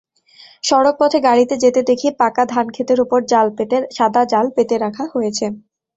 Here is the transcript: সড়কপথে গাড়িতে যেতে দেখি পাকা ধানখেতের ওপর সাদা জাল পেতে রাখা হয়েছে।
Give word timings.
সড়কপথে 0.63 1.19
গাড়িতে 1.21 1.55
যেতে 1.63 1.81
দেখি 1.89 2.07
পাকা 2.19 2.43
ধানখেতের 2.53 2.99
ওপর 3.01 3.19
সাদা 3.97 4.21
জাল 4.31 4.47
পেতে 4.55 4.75
রাখা 4.77 5.05
হয়েছে। 5.13 5.45